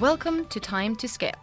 Welcome 0.00 0.46
to 0.46 0.60
Time 0.60 0.94
to 0.94 1.08
Scale. 1.08 1.34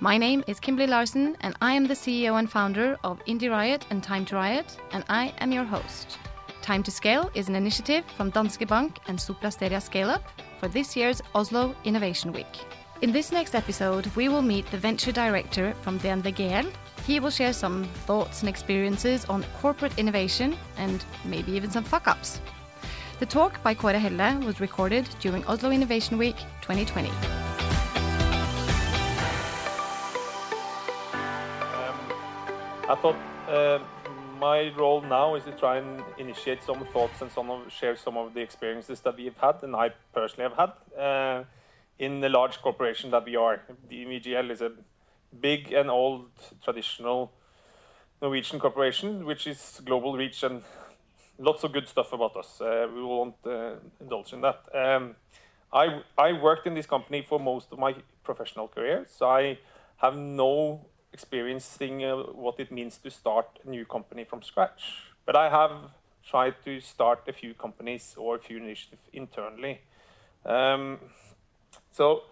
My 0.00 0.18
name 0.18 0.44
is 0.46 0.60
Kimberly 0.60 0.86
Larson, 0.86 1.38
and 1.40 1.56
I 1.62 1.72
am 1.72 1.86
the 1.86 1.94
CEO 1.94 2.38
and 2.38 2.50
founder 2.50 2.98
of 3.02 3.24
Indie 3.24 3.50
Riot 3.50 3.86
and 3.88 4.02
Time 4.02 4.26
to 4.26 4.34
Riot, 4.34 4.76
and 4.92 5.04
I 5.08 5.32
am 5.38 5.52
your 5.52 5.64
host. 5.64 6.18
Time 6.60 6.82
to 6.82 6.90
Scale 6.90 7.30
is 7.34 7.48
an 7.48 7.56
initiative 7.56 8.04
from 8.14 8.30
Danske 8.30 8.68
Bank 8.68 8.98
and 9.08 9.18
Sopra 9.18 9.48
Steria 9.48 9.80
Scale 9.80 10.10
Up 10.10 10.22
for 10.60 10.68
this 10.68 10.94
year's 10.94 11.22
Oslo 11.34 11.74
Innovation 11.84 12.30
Week. 12.30 12.58
In 13.00 13.10
this 13.10 13.32
next 13.32 13.54
episode, 13.54 14.06
we 14.16 14.28
will 14.28 14.42
meet 14.42 14.70
the 14.70 14.76
venture 14.76 15.12
director 15.12 15.72
from 15.80 15.98
DNV 15.98 16.34
GL. 16.34 16.70
He 17.06 17.20
will 17.20 17.30
share 17.30 17.54
some 17.54 17.84
thoughts 18.06 18.40
and 18.40 18.50
experiences 18.50 19.24
on 19.26 19.46
corporate 19.62 19.98
innovation 19.98 20.58
and 20.76 21.02
maybe 21.24 21.52
even 21.52 21.70
some 21.70 21.84
fuck 21.84 22.06
ups. 22.06 22.42
The 23.18 23.26
talk 23.26 23.62
by 23.62 23.74
Kåre 23.74 23.98
Helle 23.98 24.44
was 24.44 24.60
recorded 24.60 25.08
during 25.20 25.42
Oslo 25.46 25.70
Innovation 25.70 26.18
Week 26.18 26.36
2020. 26.60 27.10
I 32.94 32.96
thought 32.96 33.16
uh, 33.48 33.78
my 34.38 34.72
role 34.78 35.00
now 35.00 35.34
is 35.34 35.42
to 35.46 35.50
try 35.50 35.78
and 35.78 36.00
initiate 36.16 36.62
some 36.62 36.86
thoughts 36.92 37.22
and 37.22 37.32
some 37.32 37.50
of, 37.50 37.72
share 37.72 37.96
some 37.96 38.16
of 38.16 38.34
the 38.34 38.40
experiences 38.40 39.00
that 39.00 39.16
we've 39.16 39.36
had 39.36 39.56
and 39.64 39.74
I 39.74 39.90
personally 40.14 40.48
have 40.48 40.56
had 40.56 40.96
uh, 40.96 41.42
in 41.98 42.20
the 42.20 42.28
large 42.28 42.62
corporation 42.62 43.10
that 43.10 43.24
we 43.24 43.34
are. 43.34 43.62
The 43.88 43.96
DNV 43.96 44.48
is 44.52 44.60
a 44.60 44.70
big 45.40 45.72
and 45.72 45.90
old 45.90 46.28
traditional 46.62 47.32
Norwegian 48.22 48.60
corporation, 48.60 49.26
which 49.26 49.48
is 49.48 49.80
global 49.84 50.16
reach 50.16 50.44
and 50.44 50.62
lots 51.40 51.64
of 51.64 51.72
good 51.72 51.88
stuff 51.88 52.12
about 52.12 52.36
us. 52.36 52.60
Uh, 52.60 52.86
we 52.94 53.02
won't 53.02 53.34
uh, 53.44 53.72
indulge 54.00 54.32
in 54.32 54.40
that. 54.42 54.62
Um, 54.72 55.16
I, 55.72 56.00
I 56.16 56.32
worked 56.32 56.68
in 56.68 56.74
this 56.74 56.86
company 56.86 57.26
for 57.28 57.40
most 57.40 57.72
of 57.72 57.78
my 57.80 57.96
professional 58.22 58.68
career, 58.68 59.04
so 59.08 59.28
I 59.28 59.58
have 59.96 60.16
no 60.16 60.86
experiencing 61.14 62.04
uh, 62.04 62.16
what 62.16 62.60
it 62.60 62.70
means 62.70 62.98
to 62.98 63.10
start 63.10 63.46
a 63.64 63.70
new 63.70 63.84
company 63.86 64.24
from 64.24 64.42
scratch. 64.42 64.82
But 65.24 65.36
I 65.36 65.48
have 65.48 65.72
tried 66.28 66.56
to 66.64 66.80
start 66.80 67.20
a 67.28 67.32
few 67.32 67.54
companies 67.54 68.14
or 68.18 68.36
a 68.36 68.38
few 68.38 68.58
initiatives 68.58 69.08
internally. 69.12 69.80
Um, 70.44 70.98
so 71.92 72.24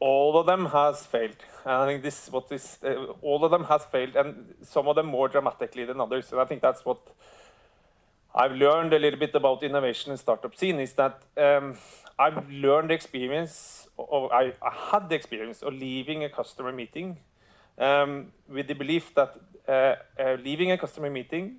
all 0.00 0.38
of 0.40 0.46
them 0.46 0.66
has 0.66 1.06
failed. 1.06 1.36
And 1.64 1.74
I 1.74 1.86
think 1.86 2.02
this 2.02 2.30
what 2.30 2.48
this 2.48 2.78
uh, 2.82 3.12
all 3.22 3.44
of 3.44 3.50
them 3.50 3.64
has 3.64 3.84
failed, 3.84 4.16
and 4.16 4.54
some 4.62 4.88
of 4.88 4.96
them 4.96 5.06
more 5.06 5.28
dramatically 5.28 5.84
than 5.84 6.00
others. 6.00 6.32
And 6.32 6.40
I 6.40 6.44
think 6.44 6.62
that's 6.62 6.84
what 6.84 6.98
I've 8.34 8.52
learned 8.52 8.92
a 8.94 8.98
little 8.98 9.18
bit 9.18 9.34
about 9.34 9.62
innovation 9.62 10.12
and 10.12 10.20
startup 10.20 10.54
scene 10.56 10.78
is 10.80 10.92
that 10.94 11.22
um, 11.36 11.76
I've 12.18 12.48
learned 12.50 12.90
the 12.90 12.94
experience, 12.94 13.88
or 13.96 14.32
I, 14.32 14.52
I, 14.62 14.72
had 14.90 15.08
the 15.08 15.14
experience 15.14 15.62
of 15.62 15.74
leaving 15.74 16.24
a 16.24 16.28
customer 16.28 16.72
meeting 16.72 17.18
um, 17.78 18.32
with 18.48 18.66
the 18.66 18.74
belief 18.74 19.14
that 19.14 19.36
uh, 19.68 19.96
uh, 20.18 20.36
leaving 20.42 20.72
a 20.72 20.78
customer 20.78 21.10
meeting 21.10 21.56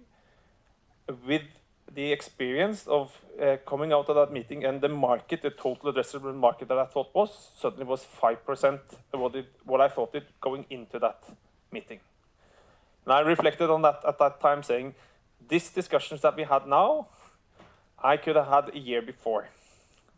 with 1.25 1.43
the 1.93 2.11
experience 2.11 2.87
of 2.87 3.19
uh, 3.41 3.57
coming 3.65 3.91
out 3.91 4.09
of 4.09 4.15
that 4.15 4.31
meeting 4.31 4.63
and 4.63 4.81
the 4.81 4.89
market, 4.89 5.41
the 5.41 5.49
total 5.49 5.91
addressable 5.91 6.35
market 6.35 6.67
that 6.67 6.77
I 6.77 6.85
thought 6.85 7.13
was, 7.13 7.51
suddenly 7.57 7.85
was 7.85 8.05
5% 8.21 8.79
of 9.13 9.19
what, 9.19 9.35
it, 9.35 9.47
what 9.63 9.81
I 9.81 9.87
thought 9.87 10.13
it 10.13 10.27
going 10.39 10.65
into 10.69 10.99
that 10.99 11.23
meeting. 11.71 11.99
And 13.05 13.13
I 13.13 13.21
reflected 13.21 13.69
on 13.69 13.81
that 13.81 14.01
at 14.07 14.19
that 14.19 14.39
time 14.39 14.61
saying, 14.61 14.93
these 15.47 15.69
discussions 15.71 16.21
that 16.21 16.35
we 16.35 16.43
had 16.43 16.67
now, 16.67 17.07
I 17.97 18.17
could 18.17 18.35
have 18.35 18.47
had 18.47 18.75
a 18.75 18.79
year 18.79 19.01
before. 19.01 19.47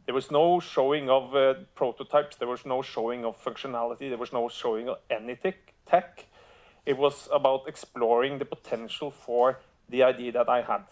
There 0.05 0.15
was 0.15 0.31
no 0.31 0.59
showing 0.59 1.09
of 1.09 1.35
uh, 1.35 1.53
prototypes, 1.75 2.35
there 2.35 2.47
was 2.47 2.65
no 2.65 2.81
showing 2.81 3.23
of 3.23 3.41
functionality, 3.41 4.09
there 4.09 4.17
was 4.17 4.33
no 4.33 4.49
showing 4.49 4.89
of 4.89 4.97
any 5.09 5.35
tech. 5.89 6.25
It 6.85 6.97
was 6.97 7.29
about 7.31 7.67
exploring 7.67 8.39
the 8.39 8.45
potential 8.45 9.11
for 9.11 9.59
the 9.89 10.03
idea 10.03 10.31
that 10.31 10.49
I 10.49 10.61
had. 10.61 10.83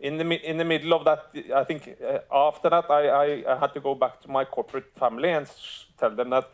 In 0.00 0.16
the, 0.16 0.48
in 0.48 0.58
the 0.58 0.64
middle 0.64 0.94
of 0.94 1.04
that, 1.04 1.30
I 1.54 1.64
think 1.64 1.96
uh, 2.04 2.18
after 2.32 2.70
that, 2.70 2.90
I, 2.90 3.08
I, 3.08 3.54
I, 3.54 3.58
had 3.58 3.74
to 3.74 3.80
go 3.80 3.96
back 3.96 4.20
to 4.22 4.30
my 4.30 4.44
corporate 4.44 4.92
family 4.96 5.30
and 5.30 5.50
tell 5.98 6.10
them 6.10 6.30
that 6.30 6.48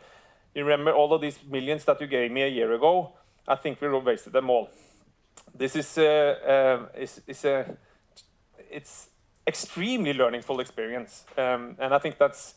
you 0.55 0.63
remember 0.63 0.93
all 0.93 1.13
of 1.13 1.21
these 1.21 1.39
millions 1.47 1.85
that 1.85 2.01
you 2.01 2.07
gave 2.07 2.31
me 2.31 2.41
a 2.41 2.47
year 2.47 2.73
ago, 2.73 3.13
I 3.47 3.55
think 3.55 3.81
we 3.81 3.89
wasted 3.89 4.33
them 4.33 4.49
all. 4.49 4.69
This 5.53 5.75
is, 5.75 5.97
uh, 5.97 6.79
um, 6.79 6.87
is, 6.99 7.21
is 7.27 7.45
a, 7.45 7.77
it's 8.71 9.09
extremely 9.45 10.13
learningful 10.13 10.59
experience. 10.59 11.25
Um, 11.37 11.75
and 11.79 11.93
I 11.93 11.99
think 11.99 12.17
that's 12.17 12.55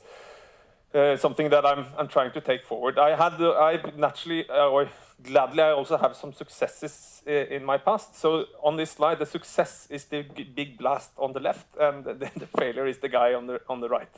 uh, 0.95 1.17
something 1.17 1.51
that 1.51 1.67
I'm, 1.67 1.87
I'm 1.99 2.09
trying 2.09 2.33
to 2.33 2.41
take 2.41 2.65
forward. 2.65 2.99
I 2.99 3.15
had, 3.15 3.35
I 3.43 3.79
naturally, 3.97 4.49
uh, 4.49 4.69
or 4.69 4.89
gladly, 5.23 5.63
I 5.63 5.73
also 5.73 5.99
have 5.99 6.17
some 6.17 6.33
successes 6.33 7.23
uh, 7.27 7.31
in 7.31 7.65
my 7.65 7.77
past. 7.77 8.19
So 8.19 8.47
on 8.63 8.77
this 8.77 8.93
slide, 8.93 9.19
the 9.19 9.27
success 9.27 9.87
is 9.91 10.07
the 10.07 10.23
big 10.23 10.79
blast 10.79 11.11
on 11.19 11.33
the 11.33 11.41
left, 11.41 11.67
and 11.79 12.05
the, 12.21 12.31
the 12.37 12.47
failure 12.47 12.87
is 12.87 12.99
the 12.99 13.09
guy 13.09 13.35
on 13.35 13.47
the 13.47 13.61
on 13.69 13.81
the 13.81 13.89
right. 13.89 14.09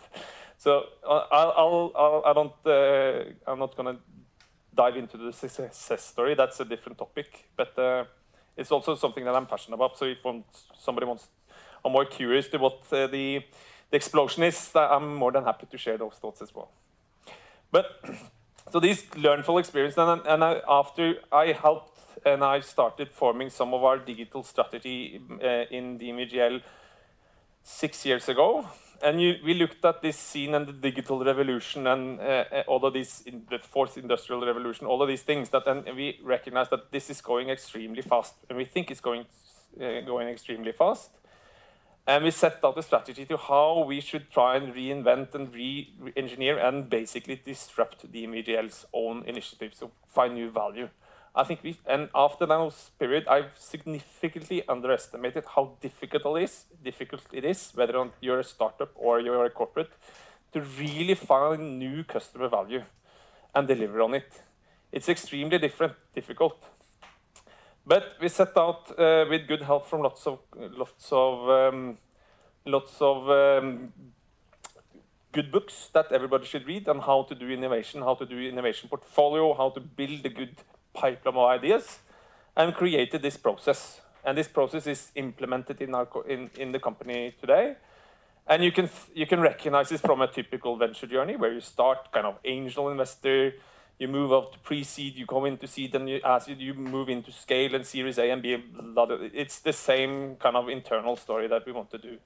So 0.58 0.84
uh, 1.04 1.24
I'll, 1.32 1.52
I'll, 1.56 1.92
I'll 1.96 2.22
I 2.26 2.32
don't, 2.34 2.52
uh, 2.66 3.50
I'm 3.50 3.58
not 3.58 3.76
going 3.76 3.96
to 3.96 4.02
dive 4.74 4.96
into 4.96 5.16
the 5.16 5.32
success 5.32 6.04
story. 6.04 6.34
That's 6.34 6.60
a 6.60 6.64
different 6.64 6.98
topic, 6.98 7.48
but 7.56 8.08
it's 8.56 8.70
also 8.70 8.94
something 8.94 9.24
that 9.24 9.34
I'm 9.34 9.46
passionate 9.46 9.74
about. 9.74 9.98
So 9.98 10.04
if 10.04 10.18
somebody 10.78 11.06
wants, 11.06 11.28
are 11.84 11.90
more 11.90 12.04
curious 12.04 12.46
to 12.48 12.58
what 12.58 12.88
the 12.90 13.42
the 13.90 13.96
explosion 13.96 14.42
is, 14.44 14.70
I'm 14.74 15.14
more 15.14 15.32
than 15.32 15.44
happy 15.44 15.66
to 15.70 15.78
share 15.78 15.98
those 15.98 16.14
thoughts 16.14 16.42
as 16.42 16.54
well. 16.54 16.70
But 17.70 17.86
so 18.72 18.80
these 18.80 19.04
learnful 19.16 19.58
experience, 19.58 19.96
and, 19.96 20.22
and 20.26 20.44
I, 20.44 20.60
after 20.68 21.16
I 21.32 21.52
helped 21.52 21.98
and 22.24 22.44
I 22.44 22.60
started 22.60 23.10
forming 23.10 23.50
some 23.50 23.74
of 23.74 23.82
our 23.84 23.98
digital 23.98 24.42
strategy 24.42 25.20
uh, 25.42 25.46
in 25.70 25.98
DNV 25.98 26.32
GL 26.32 26.62
six 27.62 28.04
years 28.04 28.28
ago. 28.28 28.66
And 29.02 29.20
you, 29.20 29.36
we 29.42 29.54
looked 29.54 29.82
at 29.84 30.02
this 30.02 30.18
scene 30.18 30.54
and 30.54 30.66
the 30.66 30.74
digital 30.74 31.24
revolution 31.24 31.86
and 31.86 32.20
uh, 32.20 32.44
uh 32.52 32.62
all 32.66 32.84
of 32.84 32.92
these, 32.92 33.22
in 33.24 33.46
the 33.48 33.58
fourth 33.58 33.96
industrial 33.96 34.44
revolution, 34.44 34.86
all 34.86 35.00
of 35.00 35.08
these 35.08 35.22
things 35.22 35.48
that, 35.50 35.66
and 35.66 35.84
we 35.96 36.20
recognize 36.22 36.68
that 36.68 36.92
this 36.92 37.08
is 37.08 37.22
going 37.22 37.48
extremely 37.48 38.02
fast. 38.02 38.34
And 38.48 38.58
we 38.58 38.66
think 38.66 38.90
it's 38.90 39.00
going, 39.00 39.24
uh, 39.80 40.00
going 40.02 40.28
extremely 40.28 40.72
fast. 40.72 41.10
And 42.06 42.24
we 42.24 42.30
set 42.30 42.58
out 42.64 42.78
a 42.78 42.82
strategy 42.82 43.24
to 43.26 43.36
how 43.36 43.84
we 43.86 44.00
should 44.00 44.30
try 44.30 44.56
and 44.56 44.74
reinvent 44.74 45.34
and 45.34 45.52
re-engineer 45.54 46.58
and 46.58 46.88
basically 46.88 47.40
disrupt 47.44 48.10
the 48.10 48.26
GL's 48.26 48.86
own 48.92 49.22
initiatives 49.26 49.78
to 49.78 49.90
find 50.08 50.34
new 50.34 50.50
value. 50.50 50.88
I 51.34 51.44
think 51.44 51.62
we, 51.62 51.78
and 51.86 52.08
after 52.12 52.46
that 52.46 52.74
period, 52.98 53.28
I've 53.28 53.52
significantly 53.56 54.66
underestimated 54.68 55.44
how 55.54 55.76
difficult 55.80 56.36
it 56.36 56.42
is, 56.42 56.64
difficult 56.82 57.22
it 57.32 57.44
is, 57.44 57.70
whether 57.74 58.10
you're 58.20 58.40
a 58.40 58.44
startup 58.44 58.90
or 58.96 59.20
you're 59.20 59.44
a 59.44 59.50
corporate, 59.50 59.92
to 60.52 60.60
really 60.60 61.14
find 61.14 61.78
new 61.78 62.02
customer 62.02 62.48
value 62.48 62.82
and 63.54 63.68
deliver 63.68 64.00
on 64.02 64.14
it. 64.14 64.42
It's 64.90 65.08
extremely 65.08 65.58
different, 65.58 65.92
difficult. 66.14 66.56
But 67.86 68.16
we 68.20 68.28
set 68.28 68.56
out 68.56 68.90
uh, 68.98 69.26
with 69.28 69.48
good 69.48 69.62
help 69.62 69.86
from 69.86 70.02
lots 70.02 70.26
of 70.26 70.38
lots 70.56 71.10
of 71.12 71.48
um, 71.48 71.98
lots 72.64 73.00
of 73.00 73.28
um, 73.28 73.92
good 75.32 75.50
books 75.50 75.88
that 75.92 76.12
everybody 76.12 76.44
should 76.44 76.66
read 76.66 76.88
on 76.88 77.00
how 77.00 77.22
to 77.22 77.34
do 77.34 77.48
innovation, 77.48 78.02
how 78.02 78.14
to 78.14 78.26
do 78.26 78.38
innovation 78.38 78.88
portfolio, 78.88 79.54
how 79.54 79.70
to 79.70 79.80
build 79.80 80.24
a 80.24 80.28
good 80.28 80.56
pipeline 80.92 81.34
of 81.34 81.44
ideas, 81.44 82.00
and 82.56 82.74
created 82.74 83.22
this 83.22 83.36
process. 83.36 84.00
And 84.24 84.36
this 84.36 84.48
process 84.48 84.86
is 84.86 85.10
implemented 85.14 85.80
in 85.80 85.94
our 85.94 86.06
in, 86.28 86.50
in 86.58 86.72
the 86.72 86.78
company 86.78 87.34
today. 87.40 87.76
And 88.46 88.64
you 88.64 88.72
can 88.72 88.90
you 89.14 89.26
can 89.26 89.40
recognize 89.40 89.88
this 89.88 90.00
from 90.00 90.20
a 90.20 90.26
typical 90.26 90.76
venture 90.76 91.06
journey 91.06 91.36
where 91.36 91.52
you 91.52 91.60
start 91.60 92.12
kind 92.12 92.26
of 92.26 92.36
angel 92.44 92.90
investor, 92.90 93.54
you 94.00 94.08
move 94.08 94.32
up 94.32 94.52
to 94.52 94.58
pre-seed, 94.60 95.14
you 95.14 95.26
go 95.26 95.44
into 95.44 95.66
seed, 95.66 95.94
and 95.94 96.08
you, 96.08 96.20
as 96.24 96.48
you, 96.48 96.72
move 96.72 97.10
into 97.10 97.30
scale 97.30 97.74
and 97.74 97.86
Series 97.86 98.18
A 98.18 98.30
and 98.30 98.42
B. 98.42 98.56
It's 99.34 99.60
the 99.60 99.74
same 99.74 100.36
kind 100.36 100.56
of 100.56 100.70
internal 100.70 101.16
story 101.16 101.46
that 101.48 101.66
we 101.66 101.72
want 101.72 101.90
to 101.90 101.98
do. 101.98 102.16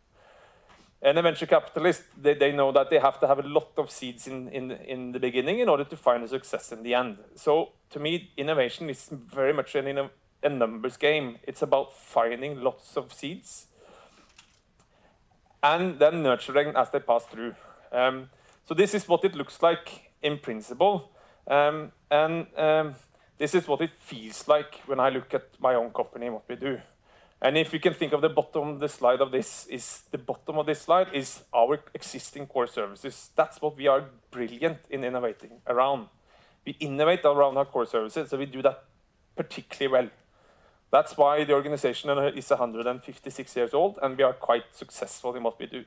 And 1.02 1.18
a 1.18 1.22
venture 1.22 1.46
capitalist, 1.46 2.04
they, 2.16 2.34
they 2.34 2.52
know 2.52 2.70
that 2.70 2.90
they 2.90 3.00
have 3.00 3.18
to 3.18 3.26
have 3.26 3.40
a 3.40 3.48
lot 3.48 3.72
of 3.76 3.90
seeds 3.90 4.28
in, 4.28 4.48
in, 4.48 4.70
in 4.70 5.10
the 5.10 5.18
beginning 5.18 5.58
in 5.58 5.68
order 5.68 5.82
to 5.84 5.96
find 5.96 6.22
a 6.22 6.28
success 6.28 6.70
in 6.70 6.84
the 6.84 6.94
end. 6.94 7.18
So 7.34 7.72
to 7.90 7.98
me, 7.98 8.30
innovation 8.36 8.88
is 8.88 9.10
very 9.10 9.52
much 9.52 9.74
an, 9.74 10.08
a 10.44 10.48
numbers 10.48 10.96
game. 10.96 11.38
It's 11.42 11.60
about 11.60 11.94
finding 11.96 12.62
lots 12.62 12.96
of 12.96 13.12
seeds 13.12 13.66
and 15.60 15.98
then 15.98 16.22
nurturing 16.22 16.76
as 16.76 16.90
they 16.90 17.00
pass 17.00 17.24
through. 17.24 17.54
Um, 17.90 18.30
so 18.64 18.74
this 18.74 18.94
is 18.94 19.08
what 19.08 19.24
it 19.24 19.34
looks 19.34 19.60
like 19.60 20.12
in 20.22 20.38
principle. 20.38 21.10
Um, 21.46 21.92
and 22.10 22.46
um, 22.56 22.94
this 23.38 23.54
is 23.54 23.68
what 23.68 23.80
it 23.80 23.90
feels 23.98 24.48
like 24.48 24.80
when 24.86 25.00
I 25.00 25.08
look 25.10 25.34
at 25.34 25.48
my 25.58 25.74
own 25.74 25.90
company 25.90 26.26
and 26.26 26.34
what 26.34 26.48
we 26.48 26.56
do. 26.56 26.80
And 27.42 27.58
if 27.58 27.74
you 27.74 27.80
can 27.80 27.92
think 27.92 28.14
of 28.14 28.22
the 28.22 28.30
bottom 28.30 28.68
of 28.68 28.80
the 28.80 28.88
slide 28.88 29.20
of 29.20 29.30
this, 29.30 29.66
is 29.66 30.04
the 30.10 30.18
bottom 30.18 30.56
of 30.56 30.66
this 30.66 30.82
slide 30.82 31.08
is 31.12 31.42
our 31.52 31.78
existing 31.92 32.46
core 32.46 32.66
services. 32.66 33.30
That's 33.36 33.60
what 33.60 33.76
we 33.76 33.86
are 33.86 34.06
brilliant 34.30 34.78
in 34.88 35.04
innovating 35.04 35.60
around. 35.66 36.08
We 36.64 36.72
innovate 36.80 37.24
around 37.24 37.58
our 37.58 37.66
core 37.66 37.84
services, 37.84 38.30
so 38.30 38.38
we 38.38 38.46
do 38.46 38.62
that 38.62 38.84
particularly 39.36 39.92
well. 39.92 40.10
That's 40.90 41.16
why 41.18 41.44
the 41.44 41.52
organization 41.52 42.08
is 42.08 42.48
156 42.48 43.56
years 43.56 43.74
old, 43.74 43.98
and 44.00 44.16
we 44.16 44.22
are 44.22 44.32
quite 44.32 44.64
successful 44.72 45.34
in 45.34 45.42
what 45.42 45.58
we 45.58 45.66
do. 45.66 45.84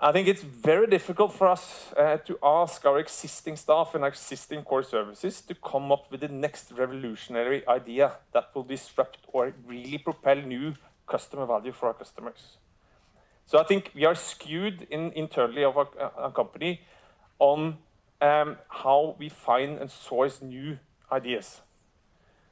I 0.00 0.12
think 0.12 0.28
it's 0.28 0.42
very 0.42 0.86
difficult 0.86 1.32
for 1.32 1.48
us 1.48 1.92
uh, 1.96 2.18
to 2.18 2.38
ask 2.40 2.86
our 2.86 3.00
existing 3.00 3.56
staff 3.56 3.96
and 3.96 4.04
our 4.04 4.10
existing 4.10 4.62
core 4.62 4.84
services 4.84 5.40
to 5.40 5.56
come 5.56 5.90
up 5.90 6.08
with 6.12 6.20
the 6.20 6.28
next 6.28 6.70
revolutionary 6.70 7.66
idea 7.66 8.12
that 8.32 8.54
will 8.54 8.62
disrupt 8.62 9.18
or 9.32 9.52
really 9.66 9.98
propel 9.98 10.36
new 10.36 10.74
customer 11.08 11.46
value 11.46 11.72
for 11.72 11.86
our 11.86 11.94
customers. 11.94 12.58
So 13.44 13.58
I 13.58 13.64
think 13.64 13.90
we 13.92 14.04
are 14.04 14.14
skewed 14.14 14.86
in, 14.88 15.10
internally 15.12 15.64
of 15.64 15.76
our, 15.76 15.88
uh, 15.98 16.10
our 16.16 16.30
company 16.30 16.82
on 17.40 17.78
um, 18.20 18.56
how 18.68 19.16
we 19.18 19.28
find 19.28 19.78
and 19.78 19.90
source 19.90 20.40
new 20.40 20.78
ideas. 21.10 21.60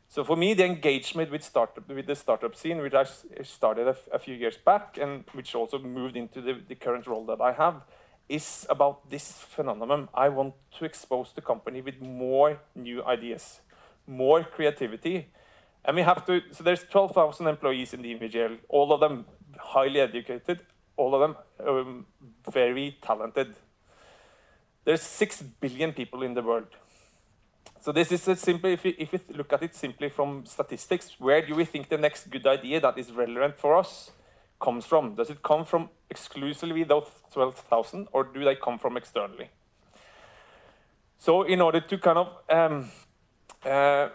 So 0.09 0.25
for 0.25 0.37
me, 0.37 0.55
the 0.55 0.65
engagement 0.65 1.31
with 1.31 1.43
startup 1.43 1.89
with 1.89 2.07
the 2.07 2.15
startup 2.15 2.55
scene, 2.55 2.81
which 2.81 2.95
I 2.95 3.05
started 3.43 3.95
a, 4.13 4.19
few 4.19 4.35
years 4.35 4.57
back, 4.57 4.99
and 4.99 5.25
which 5.33 5.55
also 5.55 5.79
moved 5.79 6.17
into 6.17 6.41
the, 6.41 6.61
the 6.67 6.75
current 6.75 7.07
role 7.07 7.27
that 7.27 7.41
I 7.41 7.53
have, 7.53 7.83
is 8.29 8.67
about 8.71 9.11
this 9.11 9.33
phenomenon. 9.33 10.09
I 10.15 10.29
want 10.29 10.55
to 10.79 10.85
expose 10.85 11.33
the 11.35 11.41
company 11.41 11.81
with 11.81 12.01
more 12.01 12.61
new 12.75 13.05
ideas, 13.05 13.61
more 14.07 14.45
creativity. 14.45 15.29
And 15.85 15.97
we 15.97 16.03
have 16.03 16.25
to, 16.27 16.43
so 16.51 16.65
there's 16.65 16.85
12,000 16.85 17.47
employees 17.47 17.93
in 17.95 18.03
the 18.03 18.15
DNV 18.15 18.33
GL, 18.33 18.59
all 18.69 18.93
of 18.93 19.01
them 19.01 19.27
highly 19.59 20.01
educated, 20.01 20.61
all 20.97 21.15
of 21.15 21.21
them 21.21 21.37
um, 21.67 22.07
very 22.51 22.97
talented. 23.03 23.55
There's 24.85 25.03
6 25.03 25.43
billion 25.61 25.93
people 25.93 26.23
in 26.23 26.35
the 26.35 26.43
world. 26.43 26.69
So 27.87 27.93
this 27.93 28.11
is 28.11 28.27
a 28.27 28.35
simple, 28.35 28.69
if 28.69 28.85
you, 28.85 28.95
if 28.99 29.13
you 29.13 29.21
look 29.37 29.53
at 29.53 29.63
it 29.63 29.73
simply 29.73 30.09
from 30.09 30.45
statistics, 30.45 31.15
where 31.21 31.41
do 31.41 31.55
we 31.55 31.65
think 31.65 31.89
the 31.89 31.97
next 31.97 32.29
good 32.29 32.45
idea 32.45 32.81
that 32.81 32.99
is 32.99 33.13
relevant 33.13 33.57
for 33.61 33.77
us 33.77 34.11
comes 34.61 34.85
from? 34.85 35.15
Does 35.15 35.31
it 35.31 35.41
come 35.41 35.65
from 35.65 35.91
exclusively 36.11 36.83
those 36.83 37.07
12,000 37.33 38.09
or 38.11 38.25
do 38.25 38.43
they 38.45 38.57
come 38.57 38.81
from 38.81 38.97
externally? 38.97 39.51
So 41.17 41.43
in 41.45 41.61
order 41.61 41.81
to 41.81 41.99
kind 41.99 42.19
of, 42.19 42.29
um, 42.51 42.91
uh, 43.65 44.09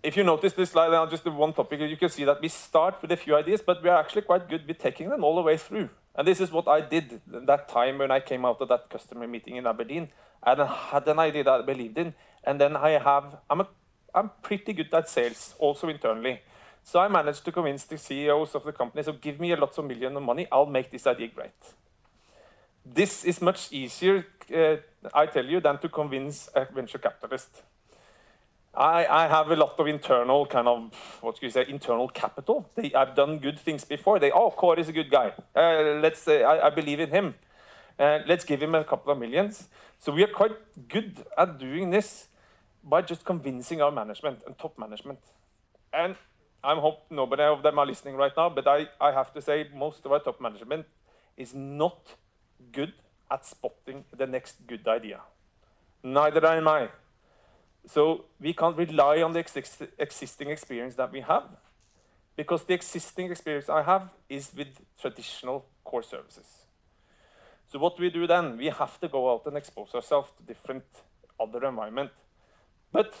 if 0.00 0.16
you 0.16 0.22
notice 0.22 0.52
this 0.52 0.70
slide, 0.70 0.92
now 0.92 1.04
just 1.06 1.24
the 1.24 1.32
one 1.32 1.52
topic, 1.52 1.80
you 1.80 1.96
can 1.96 2.08
see 2.08 2.22
that 2.22 2.40
we 2.40 2.46
start 2.46 3.02
with 3.02 3.10
a 3.10 3.16
few 3.16 3.34
ideas, 3.34 3.62
but 3.66 3.82
we 3.82 3.88
are 3.88 3.98
actually 3.98 4.22
quite 4.22 4.48
good 4.48 4.64
with 4.68 4.78
taking 4.78 5.08
them 5.08 5.24
all 5.24 5.34
the 5.34 5.42
way 5.42 5.56
through. 5.56 5.90
And 6.14 6.24
this 6.24 6.40
is 6.40 6.52
what 6.52 6.68
I 6.68 6.80
did 6.80 7.20
that 7.26 7.68
time 7.68 7.98
when 7.98 8.12
I 8.12 8.20
came 8.20 8.44
out 8.44 8.60
of 8.60 8.68
that 8.68 8.88
customer 8.90 9.26
meeting 9.26 9.56
in 9.56 9.66
Aberdeen. 9.66 10.10
And 10.44 10.62
I 10.62 10.66
had 10.66 11.08
an 11.08 11.18
idea 11.18 11.42
that 11.42 11.52
I 11.52 11.62
believed 11.62 11.98
in. 11.98 12.14
And 12.44 12.60
then 12.60 12.76
I 12.76 12.90
have, 12.90 13.38
I'm, 13.48 13.60
a, 13.60 13.68
I'm 14.14 14.30
pretty 14.42 14.72
good 14.72 14.92
at 14.92 15.08
sales, 15.08 15.54
also 15.58 15.88
internally. 15.88 16.40
So 16.84 16.98
I 16.98 17.08
managed 17.08 17.44
to 17.44 17.52
convince 17.52 17.84
the 17.84 17.96
CEOs 17.96 18.54
of 18.54 18.64
the 18.64 18.72
company, 18.72 19.02
so 19.02 19.12
give 19.12 19.38
me 19.38 19.52
a 19.52 19.56
lot 19.56 19.76
of 19.78 19.84
million 19.84 20.16
of 20.16 20.22
money, 20.22 20.46
I'll 20.50 20.66
make 20.66 20.90
this 20.90 21.06
idea 21.06 21.28
great. 21.28 21.50
This 22.84 23.24
is 23.24 23.40
much 23.40 23.72
easier, 23.72 24.26
uh, 24.54 24.76
I 25.14 25.26
tell 25.26 25.44
you, 25.46 25.60
than 25.60 25.78
to 25.78 25.88
convince 25.88 26.48
a 26.54 26.64
venture 26.64 26.98
capitalist. 26.98 27.62
I, 28.74 29.06
I, 29.06 29.28
have 29.28 29.50
a 29.50 29.56
lot 29.56 29.78
of 29.78 29.86
internal 29.86 30.46
kind 30.46 30.66
of 30.66 30.94
what 31.20 31.40
you 31.42 31.50
say 31.50 31.66
internal 31.68 32.08
capital. 32.08 32.70
They, 32.74 32.92
I've 32.94 33.14
done 33.14 33.38
good 33.38 33.58
things 33.58 33.84
before. 33.84 34.18
They 34.18 34.30
oh 34.30 34.50
Kåre 34.50 34.78
is 34.78 34.88
a 34.88 34.92
good 34.92 35.10
guy. 35.10 35.34
Uh, 35.54 36.00
let's 36.00 36.26
uh, 36.26 36.32
I, 36.32 36.68
I, 36.68 36.70
believe 36.70 36.98
in 36.98 37.10
him. 37.10 37.34
Uh, 37.98 38.20
let's 38.26 38.46
give 38.46 38.62
him 38.62 38.74
a 38.74 38.82
couple 38.82 39.12
of 39.12 39.18
millions. 39.18 39.68
So 39.98 40.10
we 40.10 40.24
are 40.24 40.32
quite 40.32 40.52
good 40.88 41.22
at 41.36 41.58
doing 41.58 41.90
this 41.90 42.28
by 42.84 43.02
just 43.02 43.24
convincing 43.24 43.80
our 43.80 43.90
management 43.90 44.40
and 44.46 44.58
top 44.58 44.78
management. 44.78 45.18
And 45.92 46.16
I 46.64 46.74
hope 46.74 47.06
nobody 47.10 47.42
of 47.42 47.62
them 47.62 47.78
are 47.78 47.86
listening 47.86 48.16
right 48.16 48.32
now, 48.36 48.48
but 48.48 48.66
I, 48.66 48.88
I 49.00 49.12
have 49.12 49.32
to 49.34 49.42
say 49.42 49.68
most 49.74 50.04
of 50.04 50.12
our 50.12 50.20
top 50.20 50.40
management 50.40 50.86
is 51.36 51.54
not 51.54 52.14
good 52.70 52.92
at 53.30 53.44
spotting 53.44 54.04
the 54.16 54.26
next 54.26 54.66
good 54.66 54.86
idea. 54.86 55.20
Neither 56.02 56.44
am 56.46 56.68
I. 56.68 56.88
So 57.86 58.26
we 58.40 58.52
can't 58.52 58.76
rely 58.76 59.22
on 59.22 59.32
the 59.32 59.40
ex 59.40 59.56
existing 59.98 60.50
experience 60.50 60.94
that 60.96 61.10
we 61.10 61.20
have 61.20 61.44
because 62.36 62.64
the 62.64 62.74
existing 62.74 63.30
experience 63.30 63.68
I 63.68 63.82
have 63.82 64.10
is 64.28 64.52
with 64.56 64.68
traditional 65.00 65.66
core 65.84 66.02
services. 66.02 66.66
So 67.68 67.78
what 67.78 67.98
we 67.98 68.10
do 68.10 68.26
then, 68.26 68.56
we 68.56 68.66
have 68.66 69.00
to 69.00 69.08
go 69.08 69.32
out 69.32 69.46
and 69.46 69.56
expose 69.56 69.94
ourselves 69.94 70.30
to 70.36 70.42
different 70.42 70.84
other 71.40 71.64
environment. 71.64 72.10
But 72.92 73.14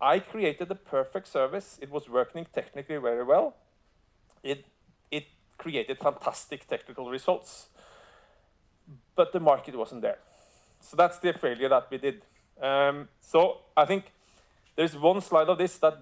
I 0.00 0.18
created 0.18 0.68
the 0.68 0.74
perfect 0.74 1.28
service. 1.28 1.78
It 1.80 1.90
was 1.90 2.08
working 2.08 2.46
technically 2.52 2.96
very 2.96 3.24
well. 3.24 3.54
It, 4.42 4.64
it 5.10 5.26
created 5.58 5.98
fantastic 5.98 6.66
technical 6.66 7.10
results. 7.10 7.68
But 9.14 9.32
the 9.32 9.40
market 9.40 9.76
wasn't 9.76 10.02
there. 10.02 10.18
So 10.80 10.96
that's 10.96 11.18
the 11.18 11.32
failure 11.32 11.68
that 11.68 11.88
we 11.90 11.98
did. 11.98 12.22
Um, 12.60 13.08
so 13.20 13.58
I 13.76 13.84
think 13.84 14.04
there's 14.76 14.96
one 14.96 15.20
slide 15.20 15.48
of 15.48 15.58
this 15.58 15.78
that 15.78 15.98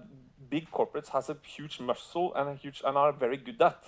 big 0.49 0.69
corporates 0.71 1.09
has 1.09 1.29
a 1.29 1.37
huge 1.43 1.79
muscle 1.79 2.33
and 2.35 2.49
a 2.49 2.55
huge 2.55 2.81
and 2.85 2.97
are 2.97 3.11
very 3.11 3.37
good 3.37 3.61
at. 3.61 3.83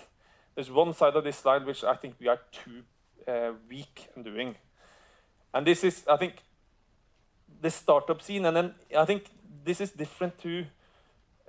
There's 0.54 0.70
one 0.70 0.92
side 0.92 1.14
of 1.14 1.24
this 1.24 1.36
slide 1.36 1.64
which 1.64 1.84
I 1.84 1.94
think 1.94 2.14
we 2.18 2.28
are 2.28 2.40
too 2.50 2.82
uh, 3.26 3.52
weak 3.68 4.08
in 4.16 4.22
doing. 4.22 4.56
And 5.54 5.66
this 5.66 5.84
is, 5.84 6.04
I 6.08 6.16
think, 6.16 6.34
the 7.60 7.70
startup 7.70 8.22
scene. 8.22 8.46
And 8.46 8.56
then 8.56 8.74
I 8.96 9.04
think 9.04 9.24
this 9.64 9.80
is 9.80 9.90
different 9.90 10.38
to 10.38 10.64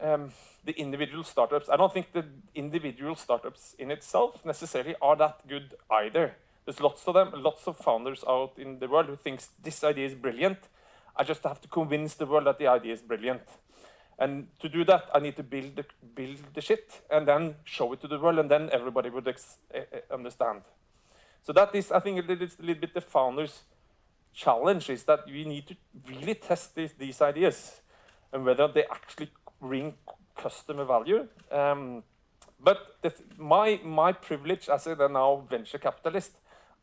um, 0.02 0.32
the 0.66 0.74
individual 0.74 1.24
startups. 1.24 1.70
I 1.70 1.78
don't 1.78 1.94
think 1.94 2.12
the 2.14 2.26
individual 2.56 3.16
startups 3.16 3.76
in 3.80 3.92
itself 3.92 4.46
necessarily 4.46 4.96
are 5.02 5.16
that 5.16 5.48
good 5.48 5.76
either. 5.90 6.36
There's 6.66 6.82
lots 6.82 7.08
of 7.08 7.14
them, 7.16 7.32
lots 7.42 7.68
of 7.68 7.78
founders 7.78 8.24
out 8.28 8.54
in 8.58 8.80
the 8.80 8.88
world 8.88 9.08
who 9.08 9.16
thinks 9.16 9.50
this 9.64 9.84
idea 9.84 10.06
is 10.06 10.14
brilliant. 10.14 10.60
I 11.16 11.24
just 11.24 11.44
have 11.44 11.60
to 11.62 11.68
convince 11.68 12.14
the 12.16 12.26
world 12.26 12.46
that 12.46 12.60
the 12.60 12.68
idea 12.68 12.94
is 12.94 13.02
brilliant. 13.02 13.42
And 14.20 14.48
to 14.60 14.70
do 14.70 14.84
that, 14.86 15.06
I 15.14 15.20
need 15.20 15.38
to 15.38 15.44
build 15.44 15.78
the, 15.78 15.86
build 16.14 16.38
the 16.54 16.62
shit 16.62 17.02
and 17.10 17.28
then 17.28 17.56
show 17.64 17.92
it 17.94 18.02
to 18.02 18.08
the 18.08 18.20
world, 18.20 18.38
and 18.38 18.52
then 18.52 18.70
everybody 18.72 19.10
would 19.10 19.28
uh, 19.28 19.80
understand. 20.12 20.62
So 21.42 21.54
that 21.54 21.74
is, 21.74 21.92
I 21.92 22.00
think, 22.00 22.20
a 22.20 22.28
little 22.28 22.76
bit 22.76 22.94
the 22.94 23.02
founder's 23.02 23.62
challenge 24.34 24.90
is 24.90 25.04
that 25.04 25.26
we 25.26 25.46
need 25.46 25.68
to 25.68 25.76
really 26.08 26.36
test 26.36 26.76
these, 26.76 26.94
these 26.94 27.22
ideas 27.22 27.82
and 28.32 28.46
whether 28.46 28.68
they 28.68 28.84
actually 28.86 29.32
bring 29.62 29.94
customer 30.38 30.86
value. 30.86 31.28
Um, 31.52 32.04
but 32.62 32.98
the, 33.02 33.14
my, 33.38 33.80
my 33.84 34.12
privilege 34.12 34.70
as 34.70 34.88
a 34.88 34.96
now 34.96 35.46
venture 35.50 35.78
capitalist, 35.78 36.32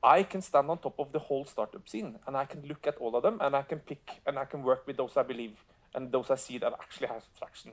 I 0.02 0.22
can 0.22 0.42
stand 0.42 0.70
on 0.70 0.78
top 0.78 0.98
of 0.98 1.12
the 1.12 1.18
whole 1.18 1.44
startup 1.44 1.88
scene 1.88 2.18
and 2.26 2.36
I 2.36 2.44
can 2.44 2.66
look 2.66 2.86
at 2.86 2.96
all 2.98 3.16
of 3.16 3.22
them 3.22 3.38
and 3.40 3.54
I 3.54 3.62
can 3.62 3.80
pick 3.80 4.20
and 4.26 4.38
I 4.38 4.44
can 4.44 4.62
work 4.62 4.86
with 4.86 4.96
those 4.96 5.16
I 5.16 5.22
believe 5.22 5.56
and 5.94 6.12
those 6.12 6.30
I 6.30 6.36
see 6.36 6.58
that 6.58 6.72
actually 6.72 7.08
have 7.08 7.24
traction. 7.38 7.72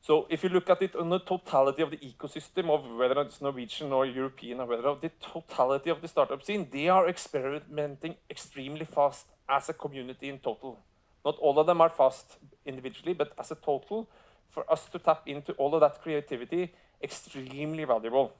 So 0.00 0.26
if 0.30 0.44
you 0.44 0.50
look 0.50 0.70
at 0.70 0.82
it 0.82 0.94
on 0.94 1.08
the 1.10 1.18
totality 1.18 1.82
of 1.82 1.90
the 1.90 1.96
ecosystem 1.96 2.70
of 2.70 2.88
whether 2.96 3.20
it's 3.22 3.40
Norwegian 3.40 3.92
or 3.92 4.06
European 4.06 4.60
or 4.60 4.66
whether 4.66 4.94
the 4.94 5.10
totality 5.20 5.90
of 5.90 6.00
the 6.00 6.08
startup 6.08 6.44
scene, 6.44 6.68
they 6.70 6.88
are 6.88 7.08
experimenting 7.08 8.14
extremely 8.30 8.84
fast 8.84 9.26
as 9.48 9.68
a 9.68 9.72
community 9.72 10.28
in 10.28 10.38
total. 10.38 10.78
Not 11.24 11.36
all 11.38 11.58
of 11.58 11.66
them 11.66 11.80
are 11.80 11.88
fast 11.88 12.38
individually, 12.64 13.14
but 13.14 13.32
as 13.36 13.50
a 13.50 13.56
total, 13.56 14.08
for 14.48 14.70
us 14.70 14.86
to 14.90 14.98
tap 15.00 15.22
into 15.26 15.52
all 15.54 15.74
of 15.74 15.80
that 15.80 16.00
creativity, 16.00 16.72
extremely 17.02 17.84
valuable, 17.84 18.32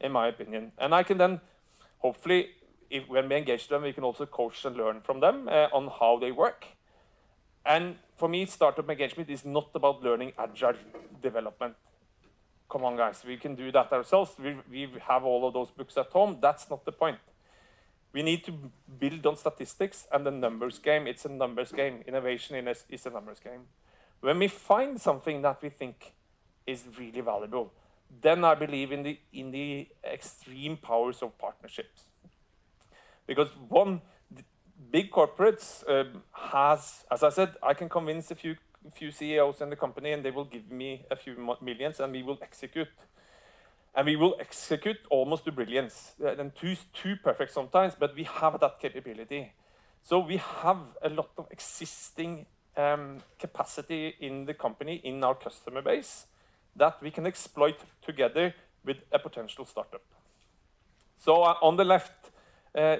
in 0.00 0.12
my 0.12 0.28
opinion. 0.28 0.72
And 0.78 0.94
I 0.94 1.02
can 1.02 1.18
then, 1.18 1.40
hopefully, 1.98 2.50
if, 2.88 3.08
when 3.08 3.28
we 3.28 3.36
engage 3.36 3.66
them, 3.66 3.82
we 3.82 3.92
can 3.92 4.04
also 4.04 4.26
coach 4.26 4.64
and 4.64 4.76
learn 4.76 5.00
from 5.00 5.20
them 5.20 5.48
uh, 5.48 5.68
on 5.72 5.88
how 5.88 6.18
they 6.20 6.30
work. 6.30 6.66
And 7.64 7.96
for 8.16 8.28
me, 8.28 8.46
startup 8.46 8.88
engagement 8.88 9.30
is 9.30 9.44
not 9.44 9.68
about 9.74 10.02
learning 10.02 10.32
agile 10.38 10.74
development. 11.22 11.74
Come 12.70 12.84
on, 12.84 12.96
guys, 12.96 13.22
we 13.26 13.36
can 13.36 13.54
do 13.54 13.72
that 13.72 13.92
ourselves. 13.92 14.32
We, 14.38 14.56
we 14.70 14.88
have 15.08 15.24
all 15.24 15.46
of 15.46 15.54
those 15.54 15.70
books 15.70 15.96
at 15.96 16.06
home. 16.06 16.38
That's 16.40 16.70
not 16.70 16.84
the 16.84 16.92
point. 16.92 17.18
We 18.12 18.22
need 18.22 18.44
to 18.44 18.52
build 18.98 19.26
on 19.26 19.36
statistics 19.36 20.06
and 20.12 20.26
the 20.26 20.30
numbers 20.30 20.78
game. 20.78 21.06
It's 21.06 21.24
a 21.24 21.28
numbers 21.28 21.72
game. 21.72 22.02
Innovation 22.06 22.56
is 22.88 23.06
a 23.06 23.10
numbers 23.10 23.40
game. 23.40 23.62
When 24.20 24.38
we 24.38 24.48
find 24.48 25.00
something 25.00 25.42
that 25.42 25.62
we 25.62 25.68
think 25.68 26.12
is 26.66 26.84
really 26.98 27.20
valuable, 27.20 27.72
then 28.20 28.44
I 28.44 28.54
believe 28.54 28.92
in 28.92 29.02
the, 29.02 29.18
in 29.32 29.50
the 29.50 29.88
extreme 30.04 30.76
powers 30.76 31.22
of 31.22 31.38
partnerships. 31.38 32.04
Because 33.26 33.48
one, 33.68 34.00
big 34.90 35.10
corporates 35.10 35.84
um, 35.88 36.22
has, 36.32 37.04
as 37.10 37.22
I 37.22 37.28
said, 37.28 37.54
I 37.62 37.74
can 37.74 37.88
convince 37.88 38.30
a 38.30 38.34
few 38.34 38.56
few 38.94 39.10
CEOs 39.10 39.60
in 39.60 39.68
the 39.68 39.76
company, 39.76 40.12
and 40.12 40.24
they 40.24 40.30
will 40.30 40.46
give 40.46 40.70
me 40.70 41.04
a 41.10 41.16
few 41.16 41.36
millions, 41.60 42.00
and 42.00 42.12
we 42.12 42.22
will 42.22 42.38
execute. 42.40 42.88
And 43.94 44.06
we 44.06 44.16
will 44.16 44.36
execute 44.40 44.98
almost 45.10 45.44
to 45.44 45.52
brilliance. 45.52 46.12
Uh, 46.22 46.36
and 46.36 46.54
too, 46.54 46.76
too 46.94 47.16
perfect 47.22 47.52
sometimes, 47.52 47.94
but 47.98 48.14
we 48.14 48.24
have 48.24 48.58
that 48.60 48.78
capability. 48.80 49.52
So 50.02 50.20
we 50.20 50.38
have 50.38 50.78
a 51.02 51.10
lot 51.10 51.30
of 51.36 51.46
existing 51.50 52.46
um, 52.76 53.18
capacity 53.38 54.14
in 54.20 54.46
the 54.46 54.54
company, 54.54 55.00
in 55.04 55.22
our 55.22 55.34
customer 55.34 55.82
base, 55.82 56.26
that 56.76 57.02
we 57.02 57.10
can 57.10 57.26
exploit 57.26 57.78
together 58.00 58.54
with 58.84 58.98
a 59.12 59.18
potential 59.18 59.66
startup. 59.66 60.02
So 61.18 61.42
uh, 61.42 61.56
on 61.60 61.76
the 61.76 61.84
left 61.84 62.29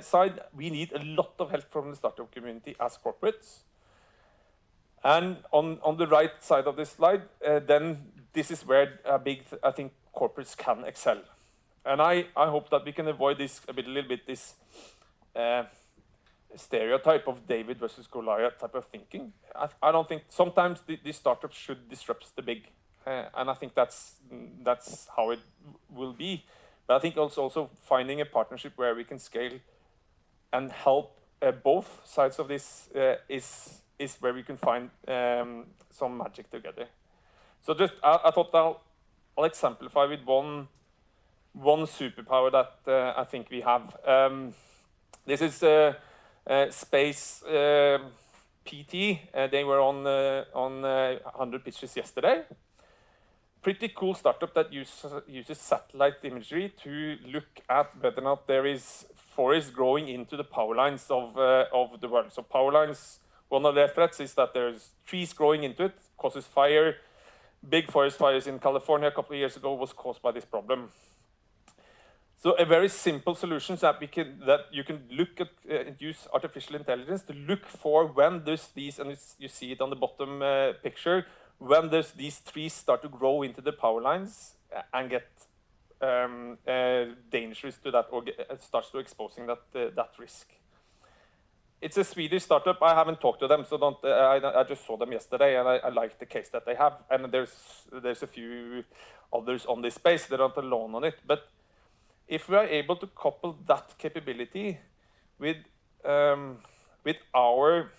side, 0.01 0.41
we 0.57 0.71
need 0.71 0.93
a 0.93 1.03
lot 1.05 1.35
of 1.39 1.51
help 1.51 1.71
from 1.71 1.91
the 1.91 1.97
startup 1.97 2.31
community 2.33 2.77
as 2.81 2.99
corporates. 2.99 3.61
And 5.03 5.39
on, 5.51 5.79
on 5.83 5.97
the 5.97 6.07
right 6.07 6.33
side 6.43 6.67
of 6.67 6.77
this 6.77 6.91
slide, 6.91 7.23
uh, 7.47 7.61
then 7.61 7.99
this 8.33 8.51
is 8.51 8.67
where 8.67 9.01
a 9.05 9.19
big, 9.19 9.45
I 9.63 9.71
think 9.71 9.93
corporates 10.15 10.57
can 10.57 10.85
excel. 10.85 11.23
And 11.85 12.03
I, 12.03 12.27
I 12.37 12.49
hope 12.49 12.69
that 12.71 12.85
we 12.85 12.93
can 12.93 13.09
avoid 13.09 13.39
this 13.39 13.61
a, 13.69 13.73
bit, 13.73 13.87
a 13.87 13.89
little 13.89 14.09
bit 14.09 14.27
this 14.27 14.55
uh, 15.35 15.65
stereotype 16.57 17.27
of 17.29 17.47
David 17.47 17.79
versus 17.79 18.07
Goliath 18.07 18.59
type 18.59 18.75
of 18.75 18.85
thinking. 18.87 19.33
I, 19.55 19.69
I 19.83 19.93
don't 19.93 20.09
think 20.09 20.25
sometimes 20.29 20.81
the, 20.87 20.99
these 21.03 21.17
startups 21.17 21.57
should 21.57 21.89
disrupt 21.89 22.35
the 22.37 22.43
big, 22.43 22.69
uh, 23.07 23.25
and 23.35 23.49
I 23.49 23.55
think 23.55 23.75
that's 23.75 24.17
that's 24.63 25.09
how 25.17 25.31
it 25.31 25.41
will 25.89 26.13
be. 26.13 26.45
But 26.91 26.97
I 26.97 26.99
think 26.99 27.17
also 27.17 27.43
also 27.43 27.71
finding 27.83 28.21
a 28.21 28.25
partnership 28.25 28.73
where 28.75 28.97
we 28.97 29.05
can 29.05 29.21
scale 29.21 29.61
and 30.53 30.73
help 30.73 31.17
uh, 31.41 31.53
both 31.53 32.01
sides 32.05 32.41
of 32.41 32.49
this 32.49 32.89
uh, 32.97 33.15
is 33.29 33.83
is 33.97 34.17
where 34.21 34.35
we 34.35 34.43
can 34.43 34.57
find 34.57 34.91
um, 35.07 35.67
some 35.91 36.19
magic 36.19 36.51
together. 36.51 36.89
So 37.63 37.75
just 37.75 37.93
I, 38.03 38.19
I 38.25 38.31
thought 38.33 38.53
I'll, 38.55 38.81
I'll, 39.39 39.45
exemplify 39.45 40.07
with 40.07 40.25
one 40.27 40.67
one 41.53 41.87
superpower 41.87 42.51
that 42.51 42.73
uh, 42.89 43.21
I 43.21 43.25
think 43.25 43.51
we 43.51 43.61
have. 43.61 43.97
Um, 44.05 44.53
this 45.27 45.43
is 45.43 45.63
uh, 45.63 45.93
uh, 46.45 46.71
Space 46.71 47.45
um, 47.47 48.11
PT. 48.65 48.95
Uh, 49.33 49.47
they 49.47 49.63
were 49.63 49.81
on 49.81 50.05
on 50.55 50.83
100 50.83 51.65
pitches 51.65 51.97
yesterday. 51.97 52.43
Pretty 53.63 53.89
cool 53.89 54.15
startup 54.15 54.55
that 54.55 54.73
use, 54.73 55.05
uses 55.29 55.59
satellite 55.59 56.15
imagery 56.23 56.73
to 56.83 57.19
look 57.27 57.61
at 57.69 57.91
whether 58.01 58.21
or 58.21 58.25
not 58.25 58.47
there 58.47 58.67
is 58.67 59.05
forest 59.15 59.75
growing 59.75 60.09
into 60.09 60.37
the 60.37 60.45
power 60.45 60.75
lines 60.75 61.07
of 61.11 61.37
of 61.37 62.01
the 62.01 62.09
world. 62.09 62.33
So 62.33 62.43
power 62.43 62.73
lines 62.73 63.21
one 63.51 63.67
of 63.67 63.75
their 63.75 63.89
threats 63.89 64.21
is 64.21 64.33
that 64.35 64.55
there's 64.55 64.91
trees 65.05 65.33
growing 65.33 65.65
into 65.65 65.85
it, 65.85 65.95
causes 66.17 66.47
fire. 66.47 66.97
Big 67.69 67.91
forest 67.91 68.17
fires 68.17 68.47
in 68.47 68.59
California 68.59 69.09
a 69.09 69.11
couple 69.11 69.35
of 69.35 69.39
years 69.39 69.57
ago 69.57 69.75
was 69.75 69.93
caused 69.93 70.23
by 70.23 70.33
this 70.33 70.45
problem. 70.45 70.89
So 72.43 72.53
a 72.53 72.65
very 72.65 72.89
simple 72.89 73.35
solution 73.35 73.77
that 73.77 74.01
we 74.01 74.07
can 74.07 74.41
that 74.47 74.61
you 74.73 74.85
can 74.85 75.03
look 75.11 75.41
at 75.41 75.51
uh, 75.71 75.91
use 75.99 76.27
artificial 76.33 76.77
intelligence 76.77 77.23
to 77.25 77.35
look 77.35 77.67
for 77.67 78.07
when 78.07 78.45
there's 78.45 78.69
these 78.69 78.99
and 78.99 79.15
you 79.39 79.49
see 79.49 79.73
it 79.73 79.81
on 79.83 79.91
the 79.91 79.97
bottom 79.97 80.41
uh, 80.41 80.73
picture 80.83 81.27
when 81.61 81.91
these 82.17 82.41
trees 82.41 82.73
start 82.73 83.03
to 83.03 83.09
grow 83.09 83.43
into 83.43 83.61
the 83.61 83.73
power 83.73 84.01
lines 84.01 84.55
uh, 84.75 84.81
and 84.95 85.11
get 85.11 85.29
um, 86.01 86.57
uh, 86.67 87.05
dangerous 87.31 87.77
to 87.79 87.91
that 87.91 88.07
or 88.11 88.23
get, 88.23 88.41
uh, 88.51 88.57
starts 88.59 88.91
to 88.91 88.99
exposing 88.99 89.47
that 89.47 89.63
uh, 89.75 89.91
that 89.95 90.11
risk. 90.19 90.49
It's 91.83 91.97
a 91.97 92.05
Swedish 92.05 92.45
startup. 92.45 92.83
I 92.83 92.95
haven't 92.95 93.21
talked 93.21 93.41
to 93.41 93.49
them, 93.49 93.65
so 93.69 93.77
don't. 93.79 93.97
Uh, 94.03 94.09
I, 94.09 94.61
I, 94.61 94.65
just 94.65 94.87
saw 94.87 94.97
them 94.97 95.13
yesterday, 95.13 95.59
and 95.59 95.69
I, 95.69 95.77
I, 95.77 95.89
like 95.91 96.19
the 96.19 96.27
case 96.27 96.49
that 96.51 96.65
they 96.65 96.75
have. 96.75 96.95
And 97.11 97.33
there's 97.33 97.55
there's 98.03 98.23
a 98.23 98.27
few 98.27 98.85
others 99.33 99.67
on 99.67 99.83
this 99.83 99.95
space. 99.95 100.27
They're 100.27 100.39
not 100.39 100.57
alone 100.57 100.95
on 100.95 101.05
it. 101.05 101.19
But 101.27 101.49
if 102.27 102.49
we 102.49 102.57
are 102.57 102.67
able 102.67 102.97
to 102.97 103.07
couple 103.07 103.59
that 103.67 103.99
capability 103.99 104.79
with 105.39 105.59
um, 106.05 106.59
with 107.05 107.17
our 107.35 107.93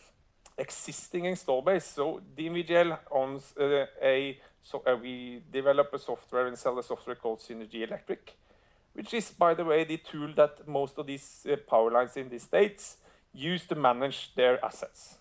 existing 0.57 1.25
install 1.25 1.61
base, 1.61 1.85
so 1.85 2.21
DNVGL 2.37 2.97
owns 3.11 3.53
uh, 3.57 3.85
a 4.01 4.37
so 4.63 4.83
uh, 4.85 4.95
we 4.95 5.41
develop 5.51 5.93
a 5.93 5.99
software 5.99 6.47
and 6.47 6.57
sell 6.57 6.77
a 6.77 6.83
software 6.83 7.15
called 7.15 7.39
Synergi 7.39 7.87
Electric, 7.87 8.35
which 8.93 9.13
is, 9.13 9.31
by 9.31 9.53
the 9.53 9.65
way, 9.65 9.83
the 9.83 9.97
tool 9.97 10.33
that 10.35 10.67
most 10.67 10.97
of 10.97 11.07
these 11.07 11.45
uh, 11.51 11.55
power 11.67 11.91
lines 11.91 12.15
in 12.17 12.29
the 12.29 12.39
states 12.39 12.97
use 13.33 13.65
to 13.65 13.75
manage 13.75 14.33
their 14.35 14.63
assets. 14.63 15.17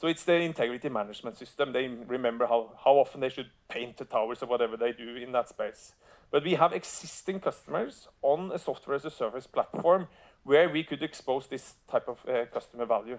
So 0.00 0.08
it's 0.08 0.24
the 0.24 0.34
integrity 0.34 0.88
management 0.88 1.38
system. 1.38 1.72
They 1.72 1.88
remember 1.88 2.46
how, 2.46 2.72
how 2.84 2.94
often 2.94 3.20
they 3.20 3.28
should 3.28 3.50
paint 3.68 3.96
the 3.96 4.04
towers 4.04 4.42
or 4.42 4.46
whatever 4.46 4.76
they 4.76 4.92
do 4.92 5.16
in 5.16 5.32
that 5.32 5.48
space. 5.48 5.92
But 6.30 6.44
we 6.44 6.54
have 6.54 6.72
existing 6.72 7.40
customers 7.40 8.08
on 8.20 8.50
a 8.52 8.58
software 8.58 8.96
as 8.96 9.04
a 9.04 9.10
service 9.10 9.46
platform 9.46 10.08
where 10.42 10.68
we 10.68 10.82
could 10.82 11.02
expose 11.02 11.46
this 11.46 11.74
type 11.88 12.08
of 12.08 12.18
uh, 12.28 12.46
customer 12.46 12.84
value. 12.84 13.18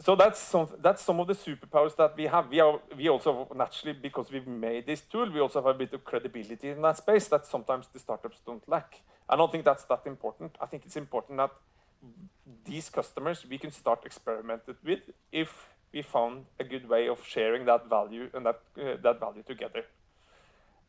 So 0.00 0.16
that's 0.16 0.40
some, 0.40 0.68
that's 0.80 1.02
some 1.02 1.20
of 1.20 1.28
the 1.28 1.34
superpowers 1.34 1.94
that 1.96 2.16
we 2.16 2.24
have. 2.24 2.50
We, 2.50 2.58
are, 2.58 2.80
we 2.96 3.08
also, 3.08 3.48
naturally, 3.54 3.92
because 3.92 4.32
we've 4.32 4.46
made 4.46 4.86
this 4.86 5.02
tool, 5.02 5.30
we 5.30 5.38
also 5.38 5.60
have 5.60 5.74
a 5.74 5.78
bit 5.78 5.92
of 5.92 6.04
credibility 6.04 6.70
in 6.70 6.82
that 6.82 6.96
space 6.96 7.28
that 7.28 7.46
sometimes 7.46 7.86
the 7.92 8.00
startups 8.00 8.40
don't 8.44 8.68
lack. 8.68 9.02
I 9.28 9.36
don't 9.36 9.52
think 9.52 9.64
that's 9.64 9.84
that 9.84 10.02
important. 10.06 10.56
I 10.60 10.66
think 10.66 10.84
it's 10.84 10.96
important 10.96 11.38
that 11.38 11.52
these 12.64 12.90
customers 12.90 13.46
we 13.48 13.58
can 13.58 13.70
start 13.70 14.04
experimenting 14.04 14.76
with 14.84 15.00
if 15.32 15.68
we 15.92 16.02
found 16.02 16.44
a 16.58 16.64
good 16.64 16.88
way 16.88 17.08
of 17.08 17.24
sharing 17.24 17.64
that 17.64 17.88
value 17.88 18.28
and 18.34 18.44
that 18.46 18.60
uh, 18.78 18.96
that 19.02 19.20
value 19.20 19.42
together. 19.42 19.84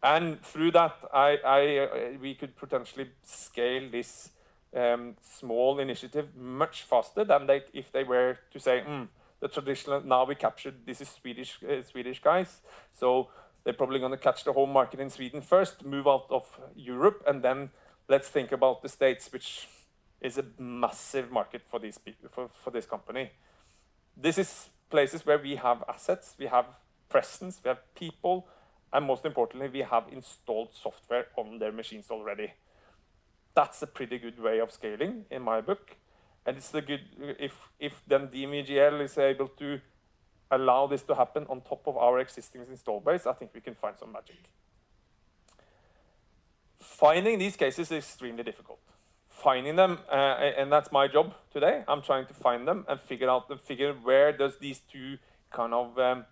And 0.04 0.42
through 0.42 0.72
that, 0.72 0.96
I, 1.14 1.38
I 1.46 1.78
uh, 1.78 1.88
we 2.22 2.36
could 2.36 2.56
potentially 2.56 3.10
scale 3.24 3.90
this 3.90 4.30
um, 4.75 5.15
small 5.22 5.79
initiative 5.79 6.36
much 6.36 6.84
faster 6.84 7.24
than 7.24 7.48
they, 7.48 7.63
if 7.74 7.91
they 7.91 8.03
were 8.03 8.38
to 8.51 8.60
say, 8.60 8.84
mm, 8.88 9.08
the 9.39 9.48
traditional, 9.48 10.01
now 10.01 10.25
we 10.25 10.36
captured, 10.36 10.75
this 10.86 11.01
is 11.01 11.10
Swedish, 11.10 11.60
uh, 11.63 11.82
Swedish 11.84 12.22
guys, 12.22 12.62
so 12.94 13.29
they're 13.63 13.74
probably 13.74 14.00
going 14.00 14.12
to 14.12 14.17
catch 14.17 14.44
the 14.44 14.53
home 14.53 14.72
market 14.72 15.00
in 15.00 15.10
Sweden 15.10 15.41
first, 15.41 15.84
move 15.86 16.08
out 16.08 16.27
of 16.29 16.46
Europe, 16.75 17.24
and 17.27 17.41
then 17.44 17.70
let's 18.08 18.29
think 18.29 18.51
about 18.51 18.82
the 18.82 18.89
States, 18.89 19.32
which 19.32 19.67
is 20.22 20.38
a 20.38 20.46
massive 20.60 21.32
market 21.32 21.62
for, 21.70 21.79
these 21.79 22.00
for, 22.32 22.50
for 22.63 22.72
this 22.72 22.86
company. 22.86 23.32
This 24.17 24.38
is 24.38 24.70
places 24.89 25.25
where 25.25 25.38
we 25.38 25.55
have 25.55 25.84
assets, 25.89 26.36
we 26.38 26.48
have 26.48 26.65
presence, 27.10 27.60
we 27.63 27.70
have 27.70 27.79
people, 27.96 28.48
and 28.94 29.05
most 29.05 29.25
importantly, 29.25 29.70
we 29.70 29.82
have 29.82 30.05
installed 30.12 30.70
software 30.74 31.27
on 31.36 31.60
their 31.60 31.72
machines 31.72 32.08
already. 32.10 32.53
That's 33.56 33.82
a 33.82 33.88
pretty 33.88 34.20
good 34.20 34.40
way 34.40 34.60
of 34.60 34.72
scaling 34.72 35.26
in 35.32 35.42
my 35.42 35.62
book. 35.62 35.96
And 36.46 36.58
it's 36.58 36.70
the 36.70 36.82
good 36.82 37.02
if 37.40 37.54
if 37.80 38.04
then 38.08 38.28
DNVGL 38.28 39.02
is 39.02 39.18
able 39.18 39.48
to 39.48 39.80
allow 40.52 40.88
this 40.88 41.02
to 41.04 41.16
happen 41.16 41.46
on 41.50 41.62
top 41.62 41.88
of 41.88 41.98
our 41.98 42.20
existing 42.20 42.62
install 42.70 43.00
base, 43.00 43.26
I 43.26 43.34
think 43.34 43.52
we 43.54 43.62
can 43.62 43.74
find 43.74 43.98
some 43.98 44.12
magic. 44.12 44.38
Finding 46.78 47.40
these 47.40 47.56
cases 47.56 47.92
is 47.92 47.98
extremely 47.98 48.44
difficult. 48.44 48.80
Finding 49.30 49.76
them, 49.76 50.00
uh, 50.10 50.52
and 50.58 50.72
that's 50.72 50.92
my 50.92 51.08
job 51.08 51.34
today. 51.52 51.84
I'm 51.88 52.02
trying 52.02 52.26
to 52.28 52.34
find 52.34 52.68
them 52.68 52.86
and 52.88 53.00
figure 53.00 53.30
out 53.30 53.50
and 53.50 53.60
figure 53.60 53.94
where 53.94 54.32
does 54.32 54.58
these 54.60 54.80
two 54.80 55.18
kind 55.52 55.74
of 55.74 55.98
um, 56.00 56.26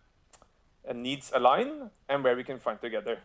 needs 0.93 1.31
align 1.33 1.89
and 2.07 2.23
where 2.23 2.35
we 2.35 2.43
can 2.43 2.59
find 2.59 2.79
together. 2.79 3.17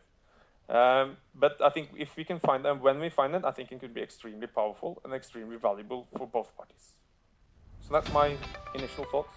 Um, 0.69 1.17
but 1.35 1.57
I 1.63 1.71
think 1.71 1.91
if 1.97 2.17
we 2.17 2.25
can 2.25 2.39
find 2.39 2.65
them, 2.65 2.81
when 2.81 3.01
we 3.01 3.09
find 3.09 3.33
them, 3.33 3.45
I 3.45 3.53
think 3.53 3.73
it 3.73 3.81
could 3.81 3.95
be 3.95 4.03
extremely 4.03 4.47
powerful 4.47 5.01
and 5.05 5.15
extremely 5.15 5.57
valuable 5.57 6.07
for 6.17 6.27
both 6.27 6.55
parties. 6.57 6.93
So 7.81 7.95
that's 7.95 8.13
my 8.13 8.37
initial 8.75 9.05
thoughts. 9.05 9.35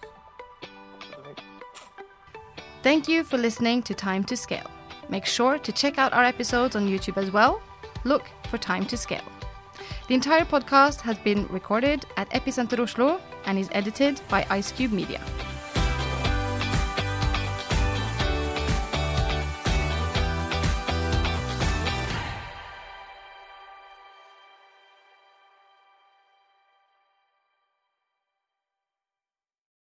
Thank 2.83 3.07
you 3.07 3.23
for 3.23 3.37
listening 3.37 3.83
to 3.83 3.93
Time 3.93 4.23
to 4.25 4.35
Scale. 4.35 4.69
Make 5.07 5.25
sure 5.25 5.57
to 5.59 5.71
check 5.71 5.97
out 5.97 6.13
our 6.13 6.23
episodes 6.23 6.75
on 6.75 6.87
YouTube 6.87 7.17
as 7.17 7.31
well. 7.31 7.61
Look 8.03 8.29
for 8.49 8.57
Time 8.57 8.85
to 8.87 8.97
Scale. 8.97 9.23
The 10.07 10.15
entire 10.15 10.43
podcast 10.43 10.99
has 11.01 11.17
been 11.19 11.47
recorded 11.47 12.05
at 12.17 12.29
Epicenter 12.31 12.79
Oslo 12.79 13.21
and 13.45 13.57
is 13.57 13.69
edited 13.71 14.19
by 14.29 14.45
Ice 14.49 14.71
Cube 14.71 14.91
Media. 14.91 15.21